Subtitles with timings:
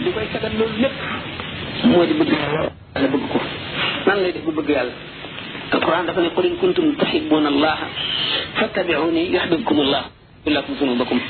[0.00, 0.96] li koy sagal loolu lépp
[1.90, 2.70] moo di bëgg yàlla
[3.12, 3.40] bëgg ko
[4.06, 4.94] nan lay def bu bëgg yàlla
[5.72, 7.86] alquran dafa ne qul in kuntum tuhibbuna allaha
[8.58, 10.04] fattabi'uni yuhibbukum allah
[10.46, 11.20] lakum zunubakum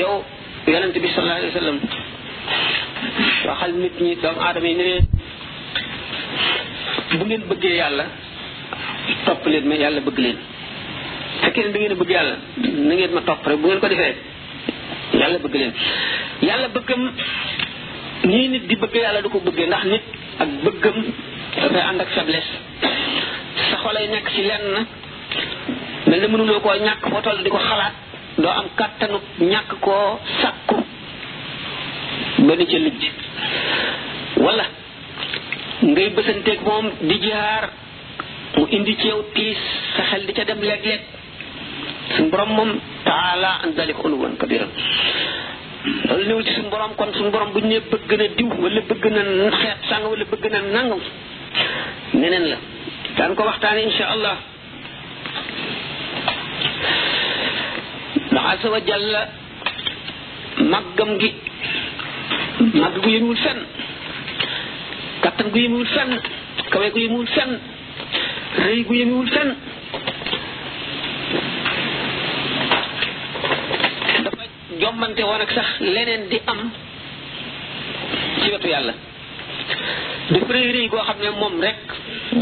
[0.00, 0.14] yow
[0.66, 1.78] yonente bi sallallahu alayhi wa sallam
[3.46, 5.04] waxal nit ñi doomu aadama yi ne leen
[7.18, 8.04] bu ngeen bëggee yàlla
[9.26, 10.36] topp leen ma yàlla bëgg leen
[11.42, 12.36] fekkee ne da ngeen a bëgg yàlla
[12.88, 14.12] na ngeen ma topp rek bu ngeen ko defee
[15.20, 15.72] yàlla bëgg leen
[16.42, 17.02] yàlla bëggam
[18.24, 20.02] nii nit di bëgg yàlla du ko bëggee ndax nit
[20.38, 20.96] ak bëggam
[21.56, 22.56] dafay ànd ak faiblesse
[23.70, 24.66] sa xolay nekk ci lenn
[26.06, 27.92] mel na mënuloo koo ñàkk foo toll di xalaat
[28.42, 29.18] doo am kàttanu
[29.52, 29.70] ñàkk
[32.38, 33.02] ni lijj
[34.44, 34.64] wala
[35.92, 37.64] ngay bësanteeg moom di jaar
[38.56, 39.58] mu indi ci yow tiis
[39.96, 41.00] sa xel di ca dem léeg-léeg
[42.16, 43.50] suñ borom taala
[46.06, 49.04] loolu néew ci suñu borom kon suñu borom bu ñu bëgg na diw wala bëgg
[49.14, 49.22] na
[49.58, 51.02] xeet sang wala bëgg na nangam
[52.20, 52.56] neneen la
[53.36, 53.42] ko
[53.88, 54.36] insha allah
[58.32, 58.40] wa
[61.20, 61.30] gi
[65.52, 65.84] gu gu
[66.70, 66.86] kawe
[68.86, 69.52] gu yëmul fenn gu
[74.82, 76.60] jomante woon ak sax leneen di am
[78.42, 78.94] ci wetu yàlla
[80.32, 81.80] dafa rëy rëy goo xam ne moom rek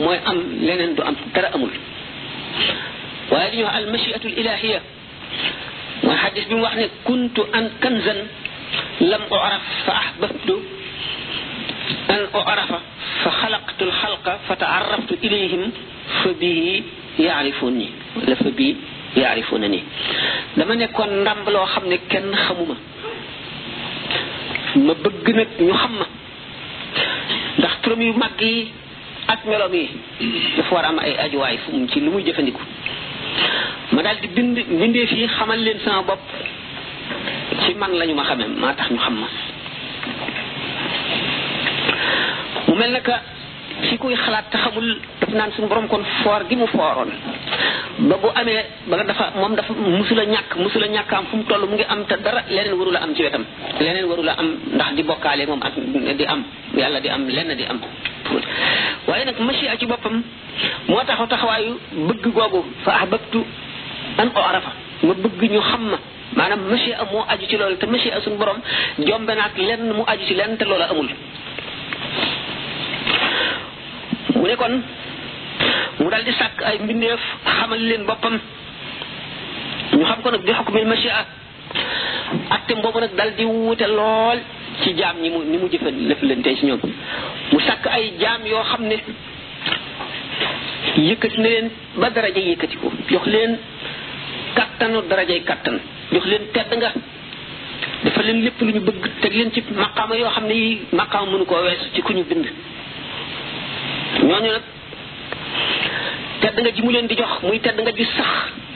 [0.02, 1.72] mooy am leneen du am dara amul
[3.30, 4.78] waaye li ñuy wax al mashiatu al ilahiya
[6.02, 8.20] mooy xadis bi mu wax ne kuntu an kanzan
[9.10, 10.54] lam uraf fa ahbabtu
[12.14, 12.78] an urafa
[13.22, 15.64] fa xalaqtu al xalqa fa taarraftu ilayhim
[16.20, 16.72] fa bihi
[17.26, 17.88] yaarifuni
[18.28, 18.74] la fa bii
[19.16, 19.84] yaarifuuna nii
[20.56, 22.74] dama nekkoon ndàmb loo xam ne kenn xamuma
[24.86, 26.04] ma bëgg nag ñu xam ma
[27.58, 28.72] ndax turam yu màgg yi
[29.28, 29.88] ak melo yi
[30.56, 32.60] dafa war am ay ajuwaay fu mu ci lu muy jëfandiku
[33.92, 36.22] ma dal di bind mbindeef yi xamal leen sama bopp
[37.66, 39.28] ci man lañu ma xamee maa tax ñu xam ma
[42.68, 43.22] mu mel naka
[43.88, 47.10] ci koy xalaat te xamul daf naan suñu borom kon foor gi mu fooroon
[48.08, 51.44] ba bu amee ba nga dafa moom dafa musula ñàkk musula ñàkk am fu mu
[51.44, 53.44] toll mu ngi am te dara leneen warul a am ci wetam
[53.80, 55.74] leneen warul a am ndax di bokkaale moom ak
[56.16, 56.42] di am
[56.76, 57.78] yàlla di am lenn di am
[59.06, 60.22] waaye nag machia ci boppam
[60.88, 61.76] moo taxaw taxawaayu
[62.08, 63.44] bëgg googu fa ahbabtu
[64.18, 64.72] an orafa
[65.02, 65.98] ma bëgg ñu xam ma
[66.36, 68.58] maanaam machia moo aju ci loolu te machia suñ borom
[68.98, 71.08] jombe naak lenn mu ajju ci lenn te loola amul
[74.36, 74.76] mu ne kon
[76.00, 78.36] mu daal di sàkk ay mbindeef xamal leen boppam
[79.96, 81.12] ñu xam ko nag bi xukmil machia
[82.54, 84.38] attem boobu nag dal di wuute lool
[84.82, 86.80] ci jaam ñi mu ni mu leen lëflante ci ñoom
[87.52, 88.96] mu sàkk ay jaam yoo xam ne
[91.08, 91.66] yëkkati na leen
[92.00, 93.52] ba daraja yëkkatiku jox leen
[94.56, 95.76] kattanu darajay kàttan
[96.12, 96.90] jox leen tedd nga
[98.04, 101.26] dafa leen lépp lu ñu bëgg teg leen ci maqaama yoo xam ne yi maqaama
[101.32, 102.46] mënu koo weesu ci ku ñu bind
[104.28, 104.62] ñooñu nag
[106.40, 108.28] tedd nga ji mu leen di jox muy tedd nga ji sax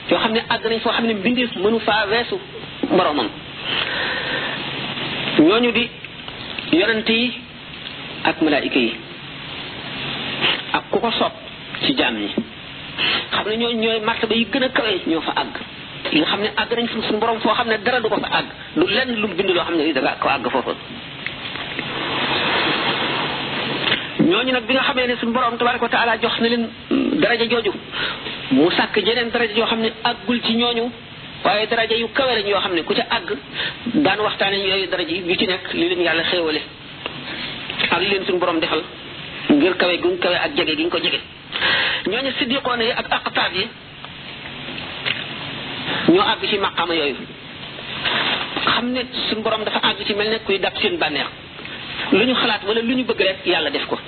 [0.09, 2.37] yoo xam ne àgg nañ foo xam ne mbindeef mënu faa weesu
[2.97, 3.27] boromam
[5.47, 5.85] ñooñu di
[6.77, 7.33] yonent yi
[8.23, 8.91] ak malaayika yi
[10.73, 11.33] ak ku ko soob
[11.83, 12.29] ci jaam yi
[13.33, 15.55] xam ne ñooñu ñooy martaba yi gën a kawe ñoo fa àgg
[16.13, 18.49] yi xam ne àgg nañ suñu borom foo xam ne dara du ko fa àgg
[18.77, 20.73] lu lenn lu mu bind loo xam ne li ak ko àgg foofa
[24.29, 26.65] ñooñu nag bi nga xamee ne suñu borom tabaraka wa taala jox na leen
[27.21, 27.71] daraja jooju
[28.53, 30.85] mu sàkk jeneen daraja yoo xam ne àggul ci ñooñu
[31.43, 33.29] waaye daraja yu kawe lañ yoo xam ne ku ca àgg
[34.05, 36.61] daan waxtaane yooyu daraja yu ci nekk li leen yàlla xéewale
[37.91, 38.81] ak li leen suñu borom defal
[39.55, 41.19] ngir kawe guñ kawe ak jege giñ ko jege
[42.07, 43.67] ñooñu siddiqoona yi ak aqtaab yi
[46.13, 47.15] ñoo àgg ci maqaama yooyu
[48.65, 51.29] xam ne suñu borom dafa àgg ci mel ne kuy dab seen bànneex
[52.11, 53.99] lu ñu xalaat wala lu ñu bëgg rek yàlla def ko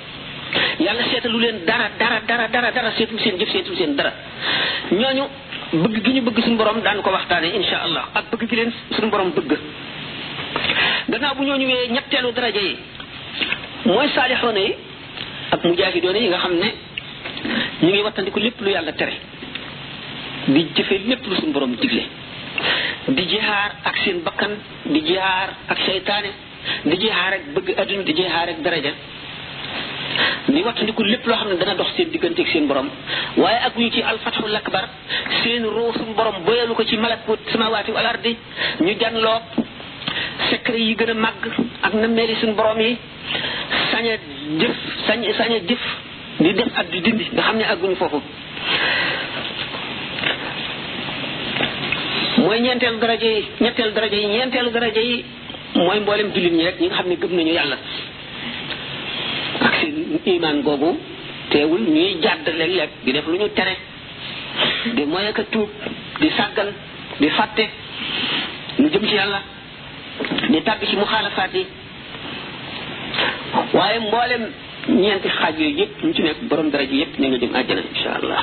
[0.78, 4.12] yàlla seetalu leen dara dara dara dara dara seetul seen jëf seetul seen dara
[4.90, 5.24] ñooñu
[5.82, 8.72] bëgg gi ñu bëgg suñu borom daan ko waxtaane insha allah ak bëgg gi leen
[8.90, 9.58] suñu borom bëgg
[11.08, 12.76] gannaaw bu ñooñu wee ñetteelu daraja yi
[13.86, 14.74] mooy saalixoona yi
[15.50, 16.70] ak mujaahidoona yi nga xam ne
[17.82, 19.14] ngi wattandiku lépp lu yàlla tere
[20.46, 22.04] di jëfe lépp lu suñu borom digle
[23.08, 24.52] di jihaar ak seen bakkan
[24.84, 26.30] di jihaar ak seytaane
[26.88, 28.92] di jihaar ak bëgg aduna di jihaar ak daraja
[30.48, 32.88] di wattandiku lépp loo xam ne dana dox seen diggante ak seen borom
[33.36, 34.84] waaye ak ñu ci alfatxul akbar
[35.42, 38.36] seen roo suñu borom boyalu ko ci malakut samawaati wal ardi
[38.80, 39.42] ñu janloog
[40.50, 41.42] secret yi gën a màgg
[41.82, 42.96] ak na meeli suñu borom yi
[43.92, 44.16] sañ a
[44.60, 44.74] jëf
[45.06, 45.82] sañ sañ a jëf
[46.40, 48.20] di def ak di dindi nga xam ne àgguñu foofu
[52.38, 55.24] mooy ñeenteelu daraja yi ñetteelu daraja yi ñeenteelu daraja yi
[55.74, 57.76] mooy mboolem jullit ñi rek ñi nga xam ne gëm nañu yàlla
[60.24, 60.96] seen imaan googu
[61.52, 63.74] teewul ñuy jàdd léeg-léeg di def lu ñu tere
[64.96, 65.68] di moy ak a tuub
[66.20, 66.68] di sàggan
[67.20, 67.64] di fàtte
[68.78, 69.40] lu jëm ci yàlla
[70.50, 71.64] di tàbbi ci muxaalafaat yi
[73.78, 74.42] waaye mboolem
[75.02, 77.82] ñeenti xaaj yooyu yëpp ñu ci nekk borom dara ji yëpp ñu nga jëm àjjana
[77.94, 78.42] insha allah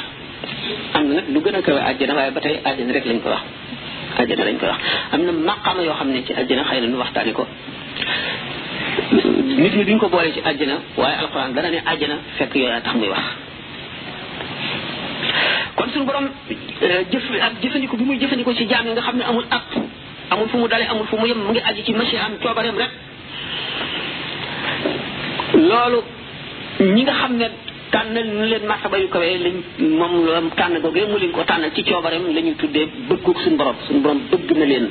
[0.94, 3.30] am na nag lu gën a kawe àjjana waaye ba tey àjjana rek lañ ko
[3.30, 3.44] wax
[4.20, 4.80] àjjana lañ ko wax
[5.14, 7.44] am na maqaama yoo xam ne ci àjjana xay na nu waxtaani ko
[9.14, 12.96] nit ñi duñ ko boole ci àjjana waaye alxuraan dana ne àjjana fekk yooyaa tax
[12.96, 13.24] muy wax
[15.76, 16.28] kon suñu borom
[16.82, 19.62] euh, jëf ak jëfandiko bi muy jëfandiko ci jaam yi nga xam ne amul ab
[20.32, 22.78] amul fu mu dale amul fu mu yem mu ngi aji ci machi am coobareem
[22.78, 22.92] rek
[25.54, 26.00] loolu
[26.96, 27.46] ñi nga xam ne
[27.92, 29.58] tànnal ñu leen martaba yu kawee lañ
[30.00, 33.76] moom tànn googee mu leen ko tànnal ci coobareem la ñuy tuddee bëggug suñ borom
[33.88, 34.88] suñu borom bëgg na leen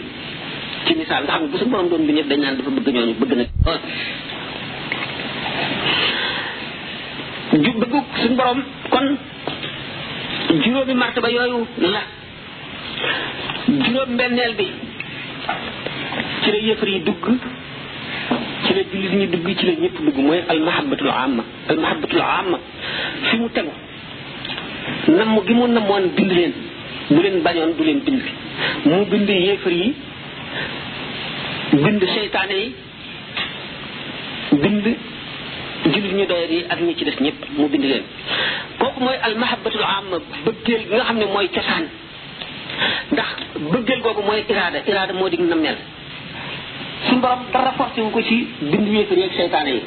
[0.85, 2.97] ci misaal nga xam bu su borom doon bi ñëpp dañ naan dafa bëgg bëgg
[3.39, 3.47] na
[7.65, 8.01] ju bëggu
[8.37, 8.61] borom
[8.93, 9.07] kon
[10.65, 12.01] juróomi martaba yooyu la
[13.85, 14.67] juróom benneel bi
[16.43, 17.25] ci la yëfar yi dugg
[18.65, 21.85] ci la jullit ñi dugg ci la ñëpp dugg mooy al amma al
[22.41, 22.59] amma
[23.23, 23.73] fi mu tegu
[25.17, 26.53] namm gi mu namoon bind leen
[27.09, 28.23] bu leen bañoon du leen bind
[28.85, 29.93] mu bind yi
[31.83, 32.75] bind seytaane yi
[34.63, 34.87] bind
[35.93, 38.03] jullit ñu doyat yi ak ñu ci des ñëpp mu bind leen
[38.79, 41.85] kooku mooy almahabatul amma bëggeel gi nga xam ne mooy cosaan
[43.13, 43.29] ndax
[43.73, 45.77] bëggeel googu mooy iraada iraada moo di nammeel
[47.07, 49.83] suñu borom dara forcé wu ko ci bind yéefar yi ak seytaane yi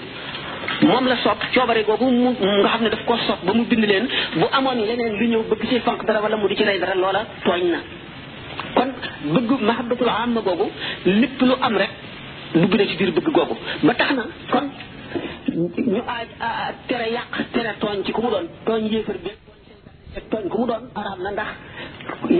[0.88, 2.30] moom la sopp coobare googu mu
[2.60, 5.44] nga xam ne daf ko sopp ba mu bind leen bu amoon leneen lu ñëw
[5.50, 7.80] bëgg ci fanq dara wala mu di ci rey dara loola tooñ na
[8.78, 8.90] kon
[9.34, 10.68] bëgg mahabbatul am googu
[11.06, 11.90] lépp lu am rek
[12.54, 14.66] dugg na ci biir bëgg googu ba tax na kon
[15.92, 16.48] ñu a
[16.88, 19.30] tere yàq tere tooñ ci ku mu doon tooñ yéefar bi
[20.32, 21.52] tooñ ku mu doon araam na ndax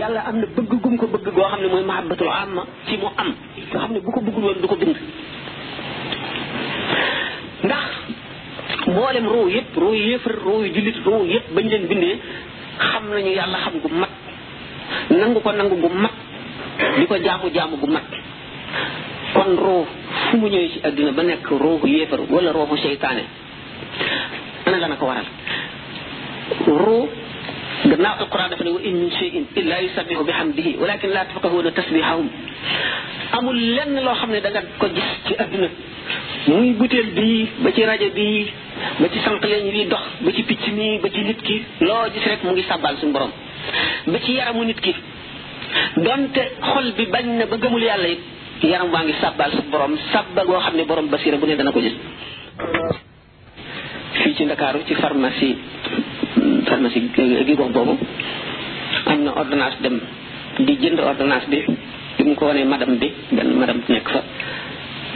[0.00, 3.08] yàlla am na bëgg gum ko bëgg goo xam ne mooy mahabbatul amma ci mu
[3.16, 3.34] am
[3.70, 4.96] nga xam ne bu ko bëggul woon du ko bind
[7.64, 7.90] ndax
[8.86, 12.16] mboolem ruu yépp ruu yéefar ruu jullit ruu yépp bañ leen bindee
[12.78, 14.10] xam nañu yàlla xam gu mat
[15.10, 16.27] nangu ko nangu gu mat
[16.98, 18.02] li ko jaamu jaamu gu mat
[19.34, 19.86] kon ruux
[20.24, 23.24] fu mu ñëwee ci àdduna ba nekk ruuxu yéefar wala ruuxu seytaane
[24.66, 25.26] ana la na ko waral
[26.66, 27.08] ruux
[27.90, 31.70] gannaaw alquran dafa ne wa in min cheyin illa yusabbihu bi hamdihi walakin la tafqahuna
[31.72, 32.28] tasbihahum
[33.38, 33.58] amul
[34.04, 35.68] loo xam ne da ko gis ci àdduna
[36.46, 38.46] muy butéel bii ba ci rajo bi
[39.00, 42.24] ba ci sanqaleñ bii dox ba ci picc nii ba ci nit ki loo gis
[42.24, 43.32] rek mu ngi sàbbaal suñu borom
[44.06, 44.94] ba ci yaramu nit ki
[46.04, 48.20] donte xol bi bañ na ba gëmul yàlla it
[48.62, 51.72] yaram waa ngi sàbbaal sa borom sàbba goo xam ne borom basira bu ne dana
[51.72, 51.94] ko gis
[54.14, 55.56] fii ci ndakaaru ci pharmacie
[56.68, 57.02] pharmacie
[57.46, 57.96] gi gox boobu
[59.06, 60.00] am na ordonnance dem
[60.58, 61.58] di jënd ordonnance bi
[62.16, 64.20] bi mu ko wanee madame bi benn madame nekk fa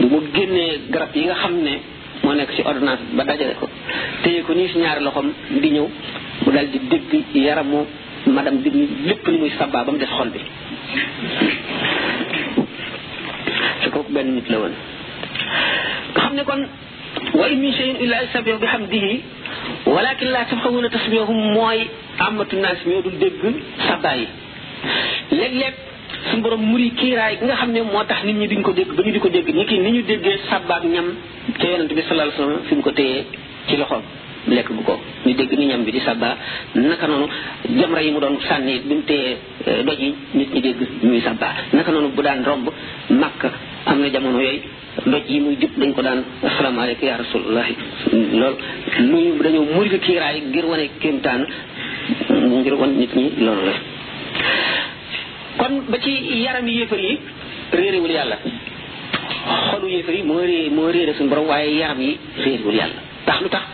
[0.09, 1.73] mu génnee garab yi nga xam ne
[2.23, 3.67] moo nekk ci ordonnance ba dajale ko
[4.23, 5.29] téye ko nii si ñaari loxoom
[5.61, 5.87] di ñëw
[6.45, 7.85] mu dal di dégg yaramu
[8.31, 10.39] madame déglu lépp lu muy sabbaa ba mu des xol bi
[13.83, 14.73] su kooku benn nit la woon
[16.15, 16.63] xam ne kon
[17.33, 19.21] wa in min shay'in illa yusabbihu bihamdihi
[19.85, 21.79] walakin la tafqahuna tasbihahum mooy
[22.19, 23.43] amatu naas ñoo dul dégg
[23.87, 24.27] sabbaa yi
[25.31, 25.73] léeg-léeg
[26.29, 28.89] suñu borom muri kiiraay gi nga xam ne moo tax nit ñi duñ ko dégg
[28.97, 31.05] ba ñu di ko dégg ñi ki ni ñu déggee sabbaak ñam
[31.59, 33.17] te yonent bi sallallahu alayhi wasallam fi mu ko téye
[33.67, 34.01] ci loxoom
[34.47, 36.37] lekk gu ko ñu dégg ni ñam bi di sàbba
[36.73, 37.27] naka noonu
[37.79, 41.21] jamra yi mu doon sànni bi mu téye euh, doj yi nit ñi dégg ñuy
[41.21, 42.69] sàbba naka noonu bu daan romb
[43.09, 43.43] màkk
[43.85, 44.59] am na jamono yooyu
[45.05, 47.75] doj yi muy jub dañ ko daan asalaamaaleykum yaa rasulullahi
[48.33, 48.57] loolu
[48.99, 51.45] luñu dañoo muri kiiraay ngir wane kéemtaan
[52.29, 53.73] ngir wan nit ñi loolu la
[55.57, 56.11] kon ba ci
[56.43, 57.17] yaram yi yéefar yi
[57.71, 58.37] réerewul yàlla
[59.71, 63.49] xolu yéefar yi moo réer moo réere borom waaye yaram yi réerewul yàlla ndax lu
[63.49, 63.72] tax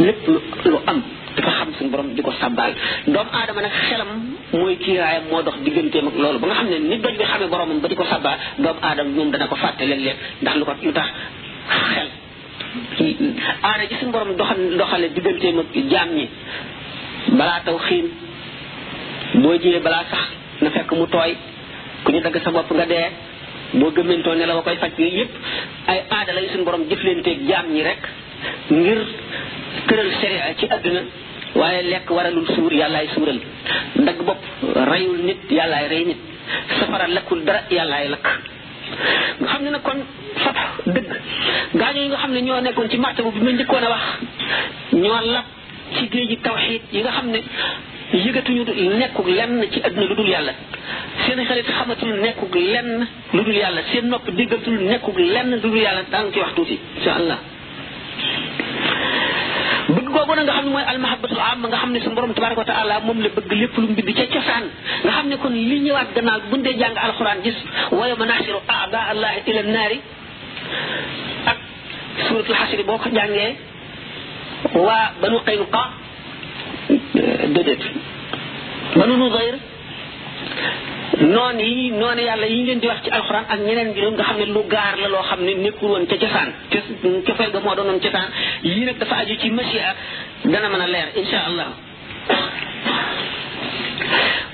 [0.00, 0.20] lépp
[0.64, 0.98] lu am
[1.36, 2.32] dafa xam suñu borom di ko
[3.14, 4.08] doom aadama nag xelam
[4.52, 7.78] mooy kiiraayam moo dox digganteem ak loolu ba nga xam nit doj bi xamee boromam
[7.82, 8.04] ba di ko
[8.64, 12.08] doom aadama moom dana ko fàtte léeg-léeg ndax lu ko lu xel
[13.68, 16.26] aada ji suñu borom doxal doxale digganteem ak jaam ñi
[17.38, 18.06] balaa taw xiin
[19.42, 20.22] boo jiyee balaa sax
[20.62, 21.06] na fekk mu
[23.94, 24.54] ku ñu sa nga ne la
[25.90, 28.02] ay aada lay borom ñi rek
[28.82, 29.00] ngir
[29.86, 31.00] tëral sariya ci àdduna
[31.54, 33.38] waaye lekk waralul suur yàllaay suural
[34.00, 34.40] ndagg bopp
[34.90, 36.18] reyul nit yàllaay rey nit
[36.78, 38.26] safara lakkul dara yàllaay lakk
[39.40, 39.98] nga xam ne nag kon
[40.42, 41.08] fat dëgg
[41.74, 44.04] gaañoo yi nga xam ne ñoo nekkoon ci martaba bi ma njëkkoon a wax
[44.92, 45.44] ñoo lab
[45.96, 47.40] ci géeji tawxiid yi nga xam ne
[48.24, 48.64] yëgatuñu
[48.98, 50.52] nekkul lenn ci àdduna lu dul yàlla
[51.26, 55.76] seen xelit xamatul nekkul lenn lu dul yàlla seen nopp déggatul nekkul lenn lu dul
[55.78, 57.38] yàlla ngi ci wax tuuti insha allah
[59.96, 62.60] bëgg googu na nga xam ne mooy almahabatul am nga xam ne sa borom tabaraka
[62.62, 64.64] wa taala moom la bëgg lépp lu mu bind ca cosaan
[65.04, 67.58] nga xam ne kon li ñëwaat gannaaw buñ dee jàng alquran gis
[67.98, 69.98] wayo ma nasiru aada allah ila naari
[71.50, 71.58] ak
[72.28, 73.52] suratul xasiri boo ko jàngee
[74.86, 75.82] waa banu qaynuqa
[77.54, 77.82] déedéet
[78.98, 79.14] banu
[81.20, 84.24] noon yi noonu yàlla yi ñu leen di wax ci alxuraan ak ñeneen mbirum nga
[84.24, 86.50] xam ne lu gaar la loo xam ne nekkul woon ca cosaan
[87.26, 88.28] cofeel ga moo doonoon cosaan
[88.62, 89.94] lii nag dafa aju ci machia
[90.44, 91.68] dana mën a leer insha allah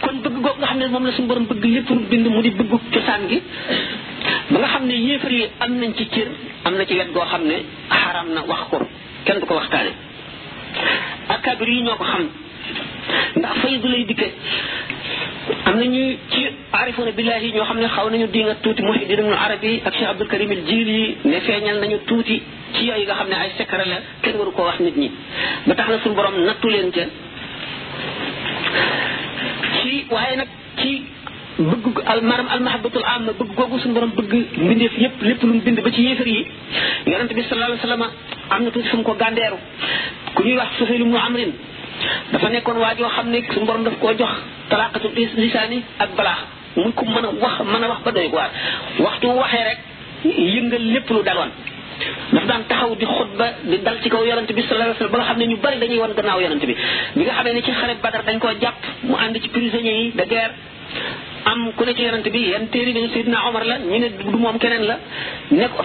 [0.01, 2.43] kon bëgg googu nga xam ne moom la su borom bëgg lépp lu bind mu
[2.43, 3.41] di bëggu cosaan gi
[4.51, 6.29] ba nga xam ne yéefar yi am nañ ci cër
[6.65, 7.57] am na ci wet goo xam ne
[8.01, 8.79] xaram na wax ko
[9.25, 9.93] kenn du ko waxtaane
[11.35, 12.23] akabir yi ñoo ko xam
[13.37, 14.29] ndax faydu lay dikke
[15.65, 16.41] am na ñuy ci
[16.75, 20.27] aarifuuna billaahi ñoo xam ne xaw nañu di tuuti Muhyiddin ibnu Arabi ak Cheikh Abdul
[20.29, 22.43] Karim al-Jili ne feeñal nañu tuuti
[22.75, 25.11] ci yooyu nga xam ne ay secret la kenn waru koo wax nit ñi
[25.67, 27.05] ba tax na suñu borom nattu leen ca
[29.79, 30.49] ci waaye nag
[30.81, 31.05] ci
[31.59, 35.53] bëgg al maanaam al mahabbatul amma bëgg googu suñu borom bëgg mbindeef yépp lépp lu
[35.55, 36.47] mu bind ba ci yéefar yi
[37.07, 38.05] yonente bi sallallahu alayhi wa sallam
[38.51, 39.59] am na tuuti fu mu ko gàndeeru
[40.35, 41.53] ku ñuy wax Sufayl ibnu Amrin
[42.33, 44.33] dafa nekkoon waa joo xam ne suñu borom daf koo jox
[44.69, 45.09] talaaqatu
[45.45, 46.41] lisaani ak balaax
[46.77, 48.51] muy ko mën a wax mën a wax ba doy waar
[48.99, 49.79] waxtu waxee rek
[50.55, 51.51] yëngal lépp lu daloon
[52.33, 55.45] dafa daan taxaw di xutba di dal ci kaw yonent bi sallallahu alayhi xam ne
[55.47, 56.75] ñu bari dañuy wan gannaaw yonent bi
[57.17, 60.13] bi nga xamee ne ci xare badar dañ koo jàpp mu ànd ci prisonniers yi
[60.15, 60.55] de guerre
[61.45, 64.37] am ku ne ci yonent bi yan téeri dañu Seydina Omar la ñu ne du
[64.39, 64.97] moom keneen la
[65.51, 65.85] ne ko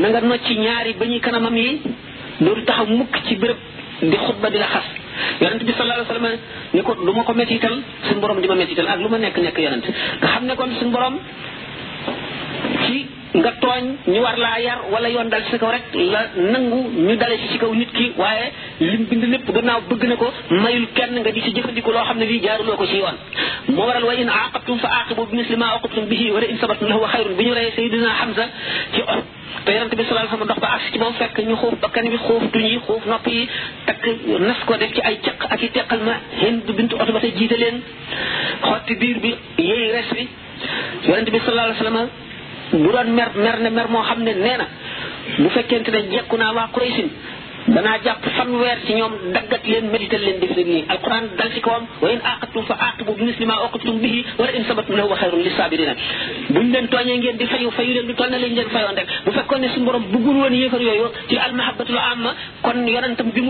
[0.00, 1.80] na nga nocci ñaari ba ñuy kanamam y
[2.40, 3.56] dootu taxaw mukk ci béréb
[4.02, 4.88] di xutba di la xas
[5.42, 6.30] yonent bi sallallahu alayhi wasallam
[6.74, 7.74] ni lu ma ko mettital
[8.06, 9.86] suñu borom di ma mettital ak lu ma nekk nekk yonent
[10.20, 11.14] nga xam ne kon suñu borom
[13.34, 13.82] nga tooñ
[14.12, 16.20] ñu war laa yar wala yoon daal ci sa kaw rek la
[16.52, 18.46] nangu ñu dale ci ci kaw nit ki waaye
[18.80, 22.18] lim bind lépp naaw bëgg na ko mayul kenn nga di ci jëfandiku loo xam
[22.18, 23.14] ne bii jaaruloo ko ci yoon
[23.74, 26.58] moo waral wa in aaqabtum fa aaqibu bi misli ma uqibtum bihi wa la in
[26.58, 28.44] sabartum lahu wa xayrun bi ñu rey sayyidina Hamza
[28.94, 29.02] ci
[29.64, 32.08] te yonent bi sallallahu alayhi wasallam dox ba agsi ci moom fekk ñu xuuf bakkan
[32.12, 33.40] bi xuuf tuñ yi xuuf nopp yi
[33.86, 34.00] takk
[34.46, 37.76] nas ko def ci ay caq ak i teqal ma Hind bintu Utba jiite leen
[38.62, 40.24] xotti biir bi yéey res bi
[41.08, 42.10] yonent bi sallallahu alayhi wasallam
[42.72, 44.66] bu doon mer mer ne mer moo xam ne nee na
[45.42, 47.08] bu fekkente ne jekku naa ma Quraysin
[47.74, 51.60] danaa jàpp fanweer ci ñoom daggat leen médital leen def leen nii alquran dal ci
[51.60, 55.04] kawam wa in aaqatum fa aaqibu bi misli maa uqibtum bihi wala in sabatum la
[55.06, 55.42] wa xayrun
[58.96, 60.52] rek bu fekkoon ne suñu borom bëggul woon
[62.62, 63.42] kon yonentam bi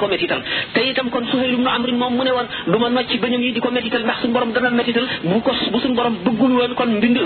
[0.00, 0.42] ko médital
[0.74, 5.50] te itam kon Suhayl ma nocc bañam yi di ko médital ndax suñu borom ko
[5.72, 7.16] bu suñu borom bëggul woon kon mbind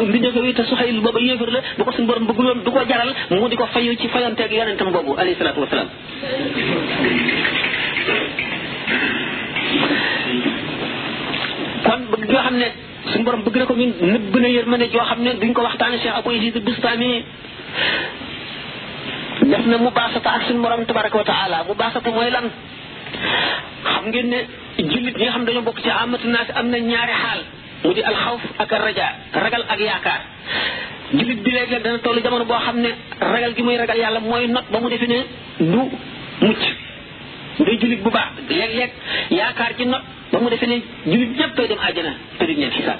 [1.20, 3.96] yéefar la bu ko suñu borom bëggul woon du ko jaral mu di ko fayu
[3.96, 5.90] ci fayanteeg yonentam boobu alayhi salaatu wasalaam
[11.86, 12.68] kon bëgg yoo xam ne
[13.10, 15.96] suñu borom bëgg na ko ñun nëbb na yërmande joo xam ne duñ ko waxtaane
[16.02, 17.24] Cheikh Abou Yazid Bustami
[19.50, 22.46] def na mu baasata ak suñu borom tabaraka wa taala mu baasata mooy lan
[23.92, 24.40] xam ngeen ne
[24.90, 27.40] jullit yi nga xam dañoo bokk ci amatu naas am na ñaari xaal
[27.82, 29.06] mu di alxawf ak raja
[29.40, 30.22] ragal ak yaakaar
[31.12, 32.90] jullit bi léeg-léeg dana toll jamono boo xam ne
[33.32, 35.18] ragal gi muy ragal yàlla mooy not ba mu defe ne
[35.72, 35.82] du
[36.46, 36.60] mucc
[37.58, 38.90] ngay jullit bu baax léeg-léeg
[39.38, 40.02] yaakaar ci not
[40.32, 40.76] ba mu defe ne
[41.10, 42.98] jullit ñëpp koy dem àjjana te duñ leen xisaab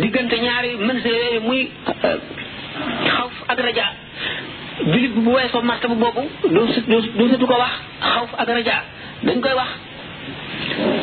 [0.00, 2.18] diggante ñaari mënsee yooyu muy euh,
[3.08, 3.90] xawf ak rajaa
[4.92, 6.22] jullit bu weesoo martaba boobu
[6.54, 6.80] doo su
[7.18, 7.74] doo sutu ko wax
[8.12, 8.82] xawf ak rajaa
[9.26, 9.70] dañ koy wax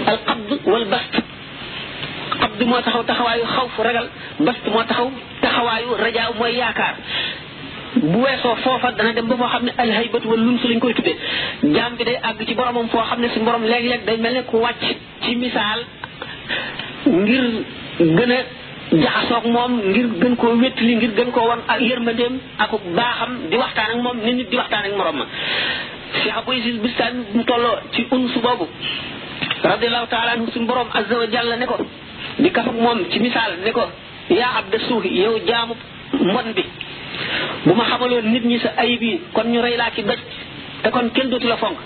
[0.10, 0.86] al qabd wal
[2.46, 4.08] xabdu moo taxaw taxawaayu xaw fu ragal
[4.46, 5.08] bast moo taxaw
[5.44, 6.96] taxawaayu rajaaw mooy yaakaar
[8.12, 10.94] bu weesoo foofa dana dem ba foo xam ne alhaybatu wala lum su lañ koy
[10.98, 11.16] tuddee
[11.76, 14.42] jaam bi day àgg ci boromam foo xam ne si borom léeg-léeg day mel ne
[14.50, 14.84] ku wàcc
[15.24, 15.80] ci misaal
[17.22, 17.46] ngir
[18.18, 18.40] gën a
[19.04, 22.34] jaxasoog moom ngir gën koo wéttali ngir gën koo wan ak yërmandeem
[22.64, 25.26] ak baaxam di waxtaan ak moom nit nit di waxtaan ak morom ma
[26.20, 28.66] Cheikh Abou Yazid Bistami mu tolloo ci unsu boobu
[29.70, 31.16] radiallahu taala anhu suñu borom azza
[32.40, 33.88] di kaf moom ci misaal ne ko
[34.32, 35.74] yaa abda suuhi yow jaamu
[36.20, 36.64] mbon bi
[37.66, 40.20] bu ma xamaloon nit ñi sa ayib yi kon ñu rey laa ci doj
[40.82, 41.78] te kon kenn dootu la fonk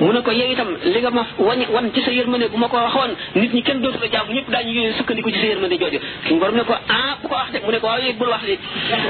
[0.00, 2.68] mu ne ko yow itam li nga ma wañ wan ci sa yërmande bu ma
[2.68, 5.98] ko waxoon nit ñi kenn dootu la jaamu ñëpp daañu sukkandiku ci sa yërmande jooju
[6.26, 8.28] suñu borom ne ko ah bu ko wax de mu ne ko waaw yooyu bul
[8.28, 8.58] wax li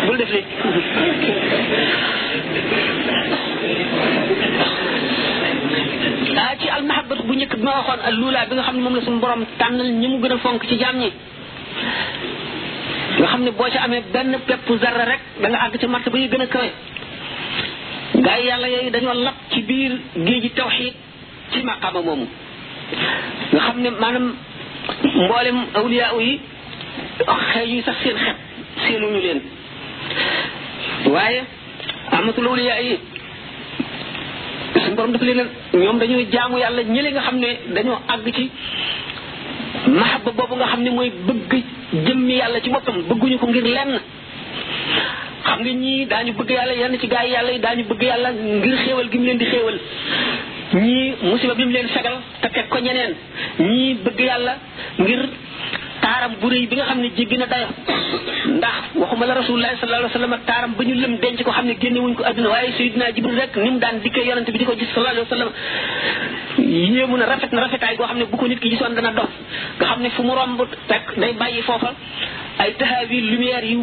[0.07, 0.43] bul def li
[6.37, 8.95] daa ci almahabatu bu njëkk bi ma waxoon ak luulaa bi nga xam ne moom
[8.99, 11.09] la suñu borom tànnal ñi mu gën a fonk ci jaam ñi
[13.19, 16.11] nga xam ne boo ci amee benn pepp zarra rek da nga àgg ci marché
[16.11, 16.69] ba yi gën a kawe
[18.25, 19.93] gaa yi yàlla yooyu dañoo lap ci biir
[20.27, 20.95] géeji tawxiid
[21.53, 22.27] ci maqaama moomu
[23.53, 24.27] nga xam ne maanaam
[25.15, 26.41] mboolem awliyaa yi
[27.51, 28.37] xëy yu sax seen xet
[28.85, 29.41] seenuñu leen
[31.13, 31.41] waaye
[32.17, 32.95] amatul awliyaa yi
[34.81, 38.51] suñu borom dafa leen ñoom dañuy jaamu yàlla ñële nga xam ne dañoo àgg ci
[39.99, 41.53] mahabba boobu nga xam ne mooy bëgg
[42.07, 43.93] jëmmi yàlla ci boppam bëgguñu ko ngir lenn
[45.47, 48.03] xam nga ñii daañu bëgg yàlla yenn ci gaa yi yàlla yi daa ñu bëgg
[48.03, 49.79] yàlla ngir xéewal gi mu leen di xéewal
[50.83, 53.13] ñii musiba bi mu leen fegal te teg ko ñeneen
[53.59, 54.55] ñii bëgg yàlla
[54.99, 55.23] ngir
[56.05, 57.67] taaram bu réy bi nga xam ne jéggi na dayo
[58.59, 61.67] ndax waxuma la rasulullahi sallallahu alayhi wa sallam taaram ba ñu lëm denc ko xam
[61.71, 64.59] ne génne wuñ ko adduna waaye sayidina jibril rek ni mu daan dikkee yonante bi
[64.63, 65.51] di ko gis sallallahu alayhi wa sallam
[66.97, 69.31] yéemu na rafet na rafetaay goo xam ne bu ko nit ki gisoon dana dox
[69.79, 70.61] nga xam ne fu mu romb
[70.95, 71.91] rek day bàyyi foofa
[72.59, 73.81] ay taxawi lumière yu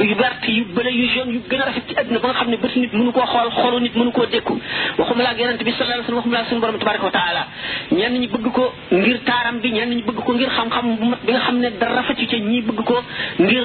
[0.00, 2.48] yu verte yu bële yu jaune yu gën a rafet ci àdduna ba nga xam
[2.50, 4.58] ne bët nit mënu koo xool xoolu nit mënu koo dékku
[4.98, 7.42] waxuma laa yonent bi sallallahu alayhi wasallam waxuma laa suñu borom tabaraka wa taala
[7.92, 11.20] ñenn ñi bëgg ko ngir taaram bi ñenn ñi bëgg ko ngir xam-xam bu mat
[11.26, 12.96] bi nga xam ne dara rafetu ca ñii bëgg ko
[13.38, 13.64] ngir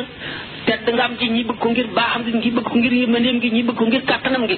[0.85, 3.39] tedd nga am gi ñi bëgg ko ngir baaxam gi ñi bëgg ko ngir yërmandeem
[3.41, 4.57] gi ñi bëgg ko ngir kàttanam gi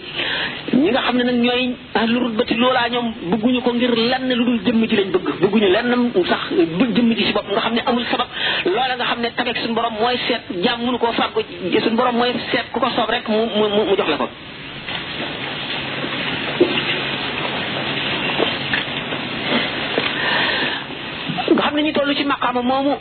[0.78, 1.64] ñi nga xam ne nag ñooy
[2.00, 5.68] ahlu rutbati loolaa ñoom bëgguñu ko ngir lenn lu dul jëmm ci lañ bëgg bëgguñu
[5.76, 6.42] lenn sax
[6.78, 8.28] bëgg jëmm ci si bopp nga xam ne amul sabab
[8.66, 10.44] loola nga xam ne borom mooy seet
[10.86, 11.42] mënu koo fàggu
[11.96, 14.28] borom mooy seet ku ko soob rek mu mu mu jox la ko
[21.56, 22.26] nga xam ne ñu toll ci
[22.64, 22.94] moomu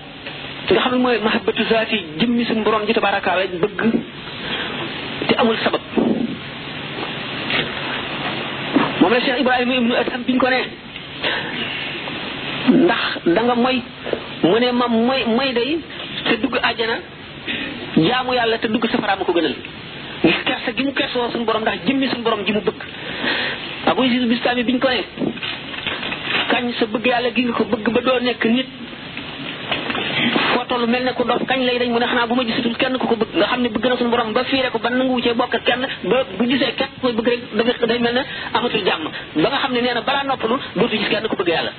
[0.71, 3.81] li nga xam ne mooy mahabbatu zaati jëmmi suñu borom ji tabaraka wa bëgg
[5.27, 5.81] te amul sabab
[9.01, 10.61] moom la Cheikh Ibrahima biñ ko ne
[12.85, 13.83] ndax da nga moy
[14.43, 15.79] mu ne ma moy moy day
[16.29, 16.97] te dugg àjjana
[18.07, 19.55] jaamu yàlla te dugg safara ma ko gënal
[20.25, 22.79] ngir kersa gi mu kersoo suñu borom ndax jëmmi suñu borom ji mu bëgg
[23.87, 25.03] Abu Yazid Bistami biñ ko ne
[26.51, 28.69] kañ sa bëgg yàlla gi nga ko bëgg ba doo nekk nit
[30.55, 32.77] foo toll mel ne ku dof kañ lay dañ mu ne xanaa bu ma gisatul
[32.83, 34.91] kenn ku ko bëgg nga xam ne bëgg na suñu borom ba fiire ko ba
[34.91, 38.23] nanguwu cee bokk kenn ba bu gisee kenn koy bëgg rek dafa day mel ne
[38.55, 39.05] amatul jàmm
[39.43, 41.73] ba nga xam ne nee na balaa noppalu dootu gis kenn ku bëgg yàlla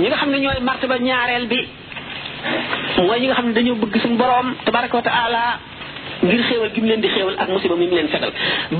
[0.00, 1.60] ñi nga xam ne ñooy martaba ñaareel bi
[3.06, 5.58] mooy ñi nga xam ne dañoo bëgg suñu borom tabaraka wa
[6.22, 8.30] ngir xéewal gi mu leen di xéewal ak musiba mi mu leen fegal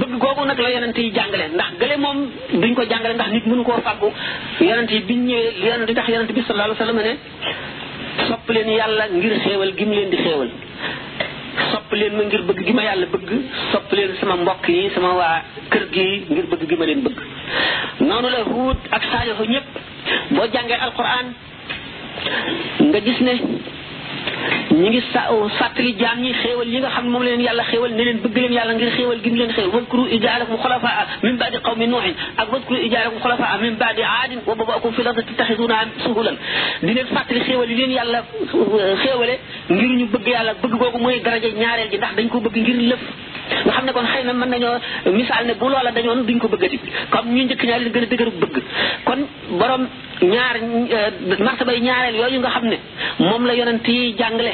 [0.01, 2.19] bëgg googu nag la yonente yi jàngale ndax gële moom
[2.63, 4.09] duñ ko jàngale ndax nit mënu koo fàggu
[4.69, 7.13] yonente yi bi ñëwee yonente yi tax yonente bi sallallahu alayhi wasallam ne
[8.29, 9.51] sopp leen yàlla ngir gi
[9.85, 10.51] leen di xéewal
[12.01, 13.31] leen ma ngir bëgg gi ma yàlla bëgg
[13.73, 17.19] sopp leen sama mbokk yi sama waa kër gi ngir bëgg gi ma leen bëgg
[18.09, 19.69] noonu la huut ak saalihu ñëpp
[20.35, 21.27] boo jàngee alquran
[22.91, 23.33] nga gis ne
[24.81, 25.01] ñi ngi
[25.59, 28.37] fàttali jaam ñi xéewal yi nga xam ne moom leen yàlla xéewal ne leen bëgg
[28.39, 32.15] leen yàlla ngir xéewal gi mu leen xéewal wadkuru ijaalakum xulafaa min baadi qawmi nuuxin
[32.41, 36.37] ak wadkuru ijaalakum xulafaa min baadi aadin wa babaakum fi lardi tattaxiduna suhulan
[36.87, 38.21] di leen fàttali xéewal yi leen yàlla
[39.03, 39.35] xéewale
[39.75, 42.79] ngir ñu bëgg yàlla bëgg googu mooy daraja ñaareel ji ndax dañ ko bëgg ngir
[42.91, 43.03] lëf
[43.67, 44.77] nga xam ne kon xëy na mën nañoo
[45.21, 46.79] misaal ne bu loola dañoon duñ ko bëggati
[47.13, 48.57] comme ñu njëkk ñaa leen gën a dëgëru bëgg
[49.07, 49.19] kon
[49.61, 49.83] borom
[50.35, 52.77] ñaar eh, martaba yi ñaareel yooyu nga xam ne
[53.29, 54.53] moom la yonent yi jàngale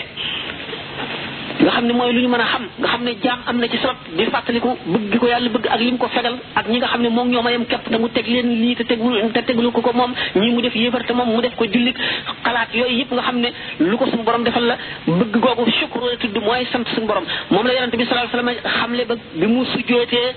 [1.64, 3.66] nga xam ne mooy lu ñu man a xam nga xam ne jaam am na
[3.69, 6.77] ci sabab di fàttaliku bëgg gi ko yàlla bëgg ak lim ko fegal ak ñi
[6.79, 9.40] nga xam ne moom ñoo mayam képp te mu teg leen lii te tegul te
[9.47, 11.97] teglu ko ko moom ñii mu def yéefar moom mu def ko jullit
[12.45, 16.05] xalaat yooyu yëpp nga xam ne lu ko suñu borom defal la bëgg googu shukru
[16.11, 19.14] la tudd mooy sant suñu borom moom la yonente bi sallallahu alayhi wasallam xamle ba
[19.40, 20.29] bi mu sujjootee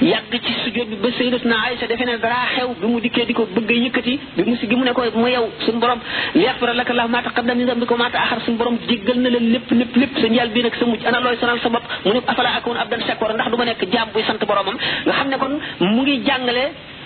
[0.00, 3.32] yàgg ci sujjóot bi ba sayyidatuna Aïsa defe ne dara xew bi mu dikkee di
[3.32, 6.00] ko bëgg a yëkkati bi mu si gi mu ne ko mu yow suñu borom
[6.34, 9.38] liyaghfira laka Allahu ma taqaddama min dhanbika wa ma ta'akhkhara suñu borom jéggal na la
[9.38, 13.62] lépp lépp lépp sa njaal bii nag sa mujj ana looy sonal sa ndax du
[13.64, 16.64] nekk jaam buy sant boromam nga xam ne kon mu ngi jàngale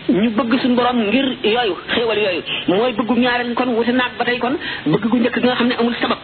[0.08, 4.24] ñu bëgg suñu borom ngir yooyu xéewal yooyu mooy bëggu ñaareel kon wuti naag ba
[4.24, 4.54] tey kon
[4.86, 6.18] bëgg gu njëkk gi nga xam ne amul sabab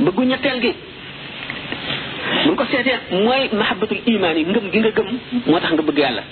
[0.00, 0.72] bëggu ñetteel gi
[2.48, 5.08] bu ko seetee mooy mahabbatul imaan yi ngëm gi nga gëm
[5.48, 6.22] moo tax nga bëgg yàlla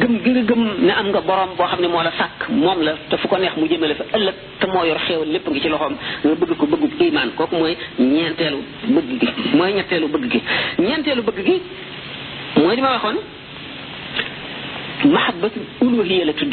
[0.00, 2.78] gëm gi nga gëm ne am nga boroom boo xam ne moo la sàkk moom
[2.86, 5.60] la te fu ko neex mu jëmale fa ëllëg te moo yor xéewal lépp ngi
[5.60, 8.58] ci loxoom nga bëgg ko bëggub imaan kooku mooy ñeenteelu
[8.94, 10.40] bëgg gi mooy ñetteelu bëgg gi
[10.86, 11.56] ñeenteelu bëgg gi
[12.62, 13.16] mooy li ma waxoon
[15.12, 16.52] mahabbatul uluhiyya la tudd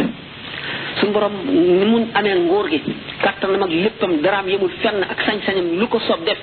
[0.99, 2.79] suñu borom ni mu amee nguur gi
[3.23, 6.37] kàttanam ak léppam daraam yemul fenn ak sañ-sañam lu ko soob def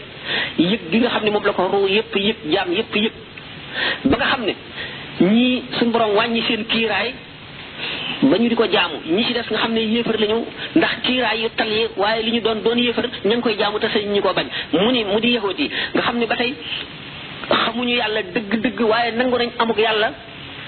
[0.71, 3.13] yëg gi nga xam ne moom la ko ruu yëpp yëg jaam yëpp yëg
[4.11, 4.53] ba nga xam ne
[5.33, 7.11] ñii su borom wàññi seen kiiraay
[8.23, 10.39] ba ñu di ko jaamu ñi ci des nga xam ne yéefar lañu
[10.77, 13.79] ndax kiiraay yu tal yi waaye li ñu doon doon yéefar ña ngi koy jaamu
[13.79, 16.37] te sañ ñi ko bañ mu ni mu di yahoot yi nga xam ne ba
[16.37, 16.55] tey
[17.61, 20.11] xamuñu yàlla dëgg-dëgg waaye nangu nañ amuk yàlla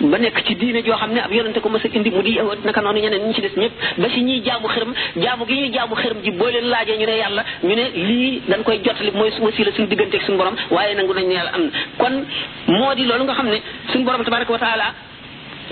[0.01, 2.33] ba nekk ci diine joo xam ne ab yonente ko mës a indi mu di
[2.37, 5.55] yahud naka noonu ñeneen ñu ci des ñëpp ba si ñuy jaamu xërëm jaamu gi
[5.55, 8.81] ñuy jaamu xërëm ji boo leen laajee ñu ne yàlla ñu ne lii dañ koy
[8.85, 12.25] jottali mooy wasila suñu diggante ak suñu borom waaye nangu nañ ne am na kon
[12.69, 13.61] moo di loolu nga xam ne
[13.93, 14.95] suñu borom tabaraka wa taala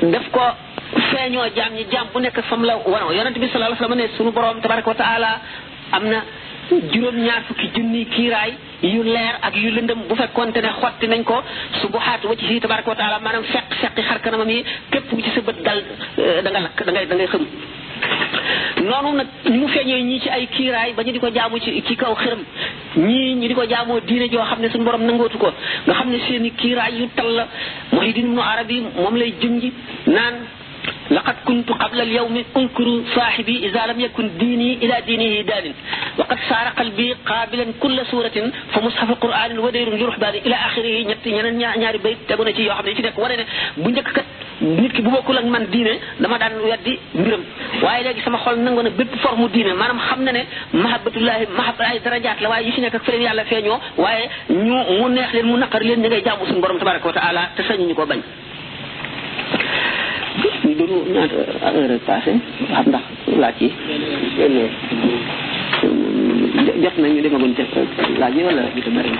[0.02, 0.42] daf ko
[1.10, 4.16] feeñoo jaam ñi jaam bu nekk fam la waroo yonente bi sallallahu alayhi wasallam ne
[4.18, 5.40] suñu borom tabaraka wa taala
[5.92, 6.22] am na
[6.70, 8.52] juróom-ñaar fukki junni kiiraay
[8.83, 11.42] yu leer ak yu lëndëm bu fekkonte ne xotti nañ ko
[11.81, 15.40] subuhaat wa ci si tabaraka wa taala maanaam feq feqi yi képp ku ci sa
[15.46, 15.81] bët dal
[16.18, 17.44] euh, da nga lakk da ngay da ngay xëm
[18.88, 21.83] noonu nag ñu mu feeñee ñii ci ay kiiraay ba ñu di ko jaamu ci
[21.87, 22.42] ci kaw xërëm
[23.07, 25.50] ñii ñu di ko jaamoo diine joo xam ne suñu borom nangootu ko
[25.87, 27.44] nga xam ne seeni kiiraay yu tal la
[27.92, 29.62] Muhyiddin Ibnu Arabi moom lay junj
[30.07, 30.35] naan
[31.16, 35.73] لقد كنت قبل اليوم أنكر صاحبي إذا لم يكن ديني إلى دينه دان
[36.18, 41.81] وقد صار قلبي قابلا كل سورة فمصحف القرآن الودير يروح بعد إلى آخره نبتي نان
[41.81, 43.44] نار بيت تبون تي يحمل تي نكوا لنا
[43.77, 44.25] بنجك كت
[44.62, 47.42] نيت كي بوكو لك من دينه لما دان ويدي ميرم
[47.83, 50.38] وايلا كي سما خال نعو نبيت فرم دينه ما نم خم نن
[50.83, 54.21] محبة الله محبة الله درجات لواي يشين كك فري على فينيو واي
[54.64, 58.21] نيو مون نخل مون نقر لين نجاي جابوس نبرم تبارك وتعالى تسنين كوبان
[60.78, 62.32] du ñu ñaata heure passé
[62.72, 63.00] xam ndax
[63.36, 63.68] laaj yi
[66.82, 67.64] jot nañu demaguñ ca
[68.18, 69.10] laaj yi wala bi ta bëri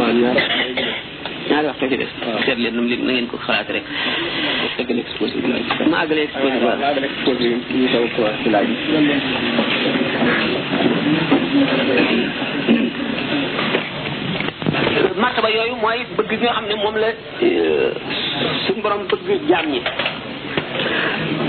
[0.00, 0.06] ma
[1.50, 2.38] ñaari waxtu ci des ah.
[2.44, 3.82] seet leen na ngeen ko xalaat rek
[5.88, 9.06] ma àggale exposé bi ñu taw ko ci laaj hmm.
[15.20, 17.08] martaba yooyu mooy bëgg nga xam ne moom la
[17.42, 17.90] euh,
[18.66, 19.80] suñu borom bëgg jaam ñi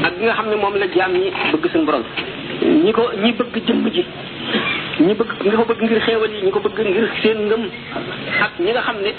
[0.08, 2.04] ak bi nga xam ne moom la jaam ñi bëgg suñu borom
[2.84, 4.04] ñi ko ñi bëgg jëmm ji
[5.06, 7.64] ñi bëgg ñi ko bëgg ngir xéewal ko bëgg ngir seen ngëm
[8.46, 9.12] ak ñi nga xam ne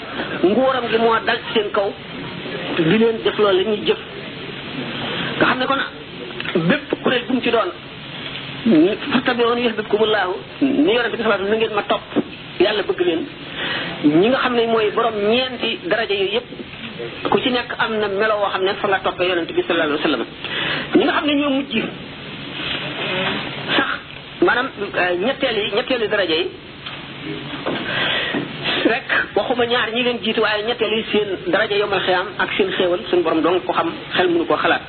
[0.49, 1.89] nguuram gi moo dal seen kaw
[2.77, 3.99] di leen jëf loolu la ñuy jëf
[5.37, 5.81] nga xam ne kon
[6.67, 7.71] bépp kuréel bu mu ci doon
[9.13, 12.03] fattabi'uuni yuhbibkumullaahu ni yonent bi nga xam ne ngeen ma topp
[12.59, 13.21] yàlla bëgg leen
[14.19, 16.47] ñi nga xam ne mooy boroom ñeenti daraja yooyu yëpp
[17.31, 19.99] ku ci nekk am na melo woo xam ne fa nga toppee yonent bi sallallahu
[20.03, 21.73] alayhi wa ñi nga xam ne ñoo mujj
[23.77, 23.91] sax
[24.45, 26.45] maanaam euh, ñetteel yi ñetteelu daraja yi
[28.93, 32.69] rek waxuma ñaar ñi leen jiitu waaye ñetteel yi seen daraja yomal xiyaam ak seen
[32.77, 34.81] xéewal suñu borom dong ko xam xel mënu ko xalaat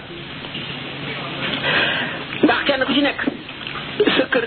[2.43, 3.21] ndax kenn ku ci nekk
[4.17, 4.47] sa kër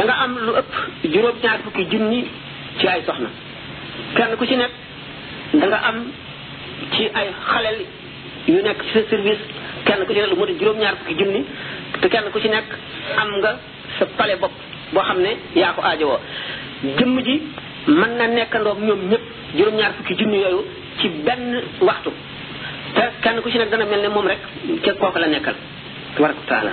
[0.00, 0.72] da am lu ëpp
[1.12, 2.24] juróom ñaar fukki junni
[2.78, 3.28] ci ay soxna
[4.16, 4.87] kenn ku ci nekk
[5.56, 5.98] danga am
[6.92, 7.78] ci ay xalel
[8.48, 9.40] yu nekk ci sa service
[9.86, 11.44] kenn ku ci nekk lu mot a juróom-ñaar fukki junni
[12.00, 12.64] te kenn ku ci nekk
[13.16, 13.56] am nga
[13.98, 14.52] sa pale bopp
[14.92, 15.30] boo xam ne
[15.60, 16.20] yaa ko aajowoo
[16.98, 17.42] jëmm ji
[17.86, 19.24] mën na nekkandoog ñoom ñëpp
[19.56, 20.64] juróom-ñaar fukki junni yooyu
[21.00, 22.10] ci benn waxtu
[22.94, 24.38] te kenn ku ci nekk dana mel ni moom rek
[24.84, 25.54] ca kooku la nekkal
[26.14, 26.72] tabaraka taala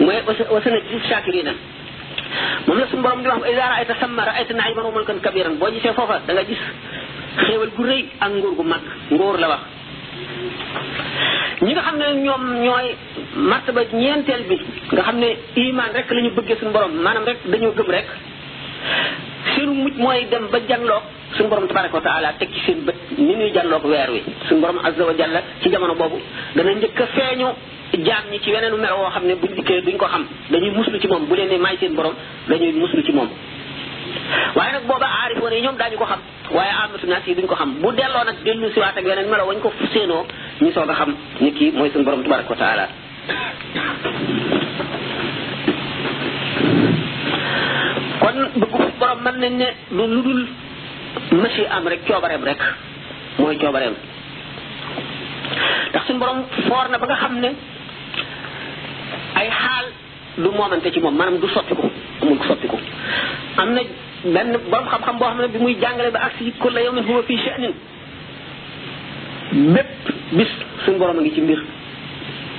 [0.00, 0.18] mooy
[0.50, 1.52] wasana ci shaakiriina
[2.66, 5.70] moom la suñu borom di wax iza ra'ayta samma ra'ayta na'iman wa mulkan kabiran boo
[5.74, 6.60] gisee foofa da nga gis
[7.46, 9.62] xéewal gu rëy ak nguur gu mag nguur la wax
[11.64, 12.86] ñi nga xam ne ñoom ñooy
[13.50, 14.56] martaba ñeenteel bi
[14.92, 15.28] nga xam ne
[15.64, 18.06] iman rek lañu ñu bëggee suñu borom maanaam rek dañoo gëm rek
[19.44, 21.02] seenu mujj mooy dem ba janloog
[21.36, 24.60] suñu borom tabaraka wa taala teg ci seen bët ni ñuy janloog weer wi suñu
[24.60, 26.18] borom azza wa jalla ci jamono boobu
[26.54, 27.46] dana njëkk a feeñu
[28.06, 30.98] jaam ñi ci weneenu melo woo xam ne buñ dikkee duñ ko xam dañuy muslu
[31.00, 32.14] ci moom bu leen ne may seen borom
[32.48, 33.28] dañuy muslu ci moom
[34.56, 36.20] waaye nag booba aarifoon yi ñoom daañu ko xam
[36.52, 39.44] waaye amatu naas yi duñ ko xam bu delloo nag dellu waat ak weneen melo
[39.48, 40.26] wañ ko séenoo
[40.60, 42.88] ñu soog a xam ni kii mooy suñu borom tabaraka wa taala
[48.20, 50.44] kon bëggu borom mën nañ ne lu lu dul
[51.42, 52.60] mësi am rek coobareem rek
[53.38, 53.94] mooy coobareem
[55.90, 57.50] ndax suñu borom foor na ba nga xam ne
[59.40, 59.86] ay xaal
[60.42, 61.86] du moomante ci moom maanaam du sottiku
[62.22, 62.80] amul ko
[63.62, 63.80] am na
[64.34, 67.36] benn borom xam-xam boo xam ne bi muy jàngale ba agsi kulla yawmin huwa fi
[67.44, 67.72] sha'nin
[69.74, 70.50] bépp bis
[70.84, 71.60] suñu borom a ngi ci mbir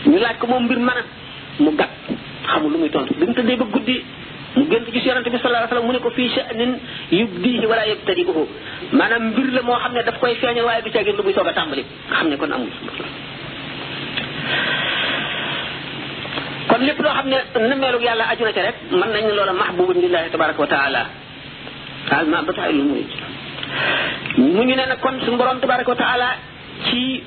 [0.10, 1.04] ñu laaj ko moom mbir mën a
[1.60, 1.92] mu gàtt
[2.48, 4.04] xamul lu muy tontu bi mu tëddee ba guddi
[4.56, 6.72] mu gën ci gis yonante bi sallallahu alayhi wasallam mu ne ko fii sha'nin
[7.16, 8.44] yubdihi wala yabtadi'uhu
[9.00, 11.48] maanaam mbir la moo xam ne daf koy feeñal waaye du caagin lu muy soog
[11.48, 12.70] a tàmbali nga xam ne kon amul
[16.70, 17.38] kon lépp loo xam ne
[17.72, 21.02] nemmeelug yàlla aju na ca rek mën nañ ne loola mahbubun lillahi tabaraka wa taala
[22.20, 23.04] al ma ba taay lu muy
[24.56, 26.28] mu ñu ne nag kon suñu borom tabaraka wa taala
[26.88, 27.24] ci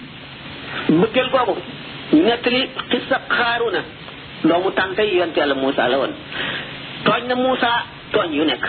[1.01, 1.55] bëggeel googu
[2.27, 2.61] nettali
[2.91, 3.81] xisa xaaruna
[4.45, 6.13] doomu tànk yi yonte yàlla Muusa la woon
[7.05, 7.71] tooñ na Moussa
[8.12, 8.64] tooñ yu nekk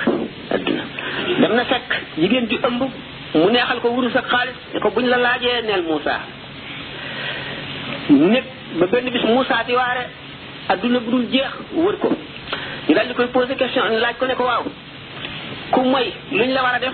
[0.51, 0.83] adduna
[1.41, 2.81] dem na fekk jigéen ju ëmb
[3.35, 6.19] mu neexal ko wurus ak xaalis ne ko buñ la laajee neel Moussa
[8.09, 8.45] nekk
[8.79, 10.05] ba benn bis Moussa di waare
[10.69, 12.09] adduna bu dul jeex wër ko
[12.87, 14.63] ñu daal koy posé question laaj ko ne ko waaw
[15.71, 16.93] ku moy luñ la war a def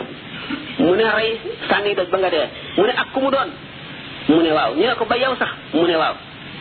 [0.80, 3.50] mu ne rey sànni doj ba nga dee mu ne ak ku mu doon
[4.30, 6.16] mu ne waaw ñu ne ko ba yow sax mu ne waaw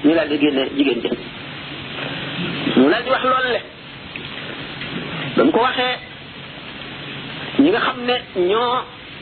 [0.04, 1.10] ñu daal di génne jigéen ji
[2.80, 3.60] mu daal di wax loolu le
[5.44, 5.96] ba ko waxee
[7.62, 8.16] ñi nga xam ne
[8.48, 8.76] ñoo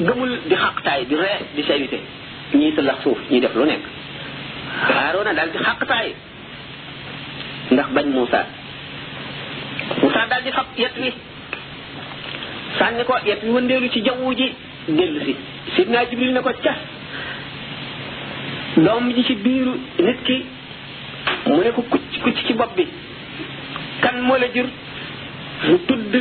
[0.07, 1.98] gëmul di xaqtaay di ree di sewite
[2.59, 3.85] ñii sëllax suuf ñii def lu nekk
[4.88, 6.09] Haaruna daal di xaqtaay
[7.70, 8.40] ndax bañ Muusa
[10.02, 11.11] Muusa daal di fab yet wi
[12.78, 14.48] sànni ko yet wi wëndeelu ci jawwu ji
[14.88, 15.37] dellu si
[15.74, 16.78] sidna Jibril ne ko cas
[18.76, 20.44] doom ji ci biiru nit ki
[21.46, 22.87] mu ne ko kucc kucc ci bopp bi
[24.00, 24.66] kan moo jur
[25.66, 26.14] mu tudd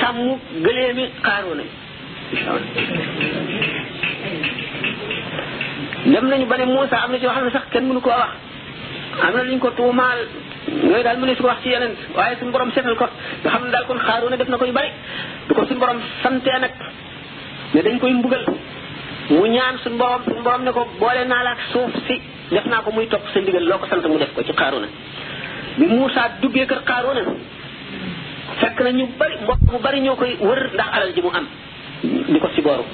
[0.00, 0.16] sàmm
[0.64, 1.64] gëleemi xaaroona
[6.12, 8.30] dem nañu ba ne Moussa am na ci xam ne sax kenn mënu koo wax
[9.22, 10.18] am na lu ñu ko tuumaal
[10.88, 13.06] yooyu daal mënees ko wax ci yeneen waaye suñu borom seetal ko
[13.44, 14.90] nga xam ne daal kon xaaroona def na ko yu bari
[15.48, 16.70] du ko suñu borom santee nag
[17.74, 18.44] ne dañ koy mbugal
[19.30, 22.16] mu ñaan su borom suñu borom ne ko boole naa la ak suuf si
[22.54, 24.88] def naa ko muy topp sa ndigal loo ko sant mu def ko ci xaaroona
[25.78, 27.20] bi Moussa duggee kër xaaroona
[28.62, 31.46] fekk na ñu bari mbokk bu bari ñoo koy wër ndax alal ji mu am
[32.32, 32.84] di ko si booru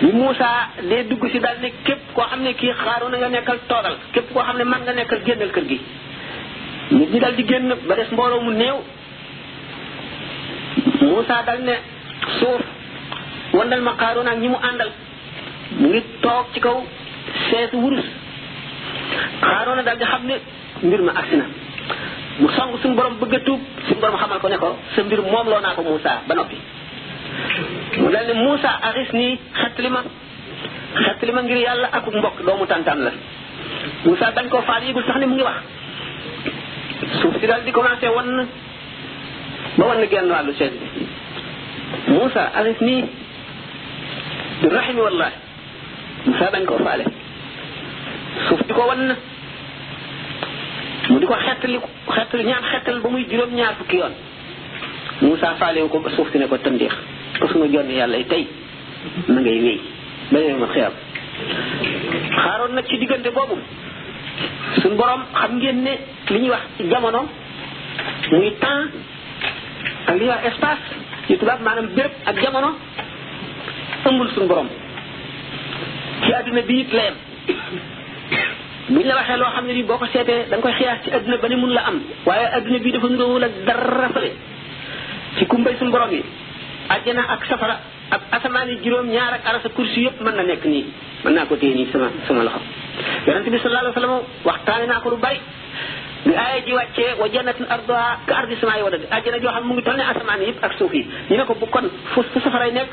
[0.00, 0.48] bi Moussa
[0.88, 3.96] dee dugg si dal ne képp koo xam ne kii xaaroon na nga nekkal toogal
[4.12, 5.80] képp koo xam ne man nga nekkal génnal kër gi
[6.90, 8.78] nit ñi dal di génn ba des mbooloo mu néew
[11.00, 11.74] Moussa dal ne
[12.38, 12.62] suuf
[13.52, 14.90] wandal ma xaaroon ak ñi mu àndal
[15.78, 16.76] mu ngi toog ci kaw
[17.50, 18.04] seesu wurus
[19.40, 20.34] xaaroon na dal di xam ne
[20.82, 21.34] mbir ma agsi
[22.38, 25.46] mu song suñu borom bëgg tuub suñu borom xamal ko ne ko sa mbir moom
[25.48, 26.56] loo naa ko Moussa ba noppi
[27.98, 30.02] mu dal ne Moussa aris nii xettali ma
[31.00, 33.10] xettali ma ngir yàlla ak mbokk doomu tantan la
[34.04, 35.60] Moussa dañ ko faal yëgul sax ni mu ngi wax
[37.20, 38.46] suuf si daal di commencé wan
[39.78, 41.00] ba wan genn wàllu bi
[42.08, 43.02] Moussa aris nii
[44.60, 45.34] bi rahimi wallahi
[46.26, 47.04] Moussa dañ ko faale
[48.48, 49.16] suuf di ko wan
[51.16, 51.80] mu di ko xettali
[52.14, 54.12] xettali ñaan xettal ba muy juróom ñaar fukki yoon
[55.20, 56.92] Moussa faalewu ko ba suuf ne ko tëndeex
[57.40, 58.44] ko suma jonn yàlla tey
[59.32, 59.80] ma ngay wéy
[60.32, 60.92] ba leen ma xiyam
[62.36, 63.56] xaaroon nag ci diggante boobu
[64.82, 65.94] sun borom xam ngeen ne
[66.28, 67.26] li ñuy wax jamono
[68.30, 68.90] muy temps
[70.06, 70.84] ak li wax espace
[71.28, 72.76] ci tubaab maanaam béréb ak jamono
[74.04, 74.68] ëmbul sun borom
[76.24, 77.04] ci àdduna bi it la
[78.88, 81.10] buñ la waxee loo xam ne lii boo ko seetee da nga koy xiyaas ci
[81.10, 81.96] adduna ba ni mun la am
[82.26, 84.30] waaye adduna bi dafa ndoowul ak dara fële
[85.38, 86.22] ci kumbay suñ borom yi
[86.94, 87.76] àjjana ak safara
[88.10, 90.84] ak asamaan yi juróom ñaar ak arasa kursi yëpp mën na nekk nii
[91.24, 92.60] mën naa ko téye nii sama sama loxo
[93.26, 95.40] yonente bi sallallahu alayhi wa sallam waxtaane naa ko lu bari
[96.26, 99.64] bi aaya ji wàccee wa jannatin ardoha ka ardi sama yi wala àjjana joo xam
[99.66, 102.22] mu ngi toll ne asamaan yëpp ak suuf yi ñu ne ko bu kon fu
[102.32, 102.90] fu safaray nekk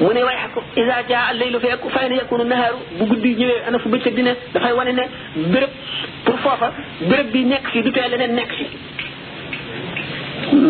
[0.00, 3.60] mu ne way xako isa jaa al-laylu fa yaku fa yakunu nahaaru bu guddi ñëwee
[3.68, 5.02] ana fu bëccëg di ne dafay wane ne
[5.52, 5.68] bërëb
[6.24, 6.68] pour foofa
[7.02, 8.64] béréb bi nekk fi du tee leneen nekk fi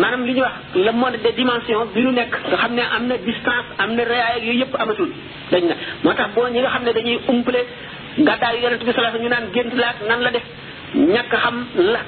[0.01, 3.05] maanaam li ñuy wax moo monde de dimensions bi ñu nekk nga xam ne am
[3.07, 5.09] na distance am na réyaay yooyu yëpp amatul
[5.51, 7.59] dañ na moo tax boo ñi nga xam ne dañuy umpale
[8.17, 10.43] gàddaayu yonent bi sallallahu alayhi ñu naan gént laak nan la def
[10.95, 11.99] ñàkk xam la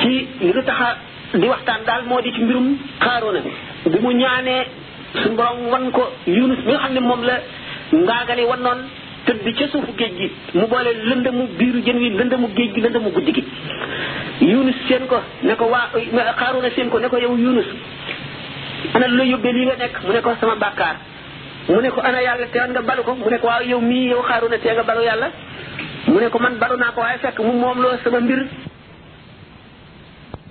[0.00, 0.96] ci li taxa
[1.34, 3.40] di waxtaan daal moo di ci mbirum xaaroona
[3.86, 4.66] bi mu ñaanee
[5.14, 7.36] suñu borom wan ko yunus mi nga xam ne moom la
[7.92, 8.78] ngaagali wan noon
[9.26, 13.10] tëdd ca suufu géej gi mu boole lëndëmu biiru jën wi lëndëmu géej gi lëndëmu
[13.14, 13.44] guddi gi
[14.40, 15.88] yunus seen ko ne ko waa
[16.38, 17.66] xaaruna seen ko ne ko yaw yunus
[18.94, 20.96] ana lu la yóbbee lii nga nekk mu ne ko sama bàkkaar
[21.68, 24.08] mu ne ko ana yàlla teewoon nga balu ko mu ne ko waaw yow mii
[24.12, 25.28] yow xaaruna tee nga balu yàlla
[26.06, 28.67] mu ne ko man balu naa ko waaye fekk mu moom loo sama mbir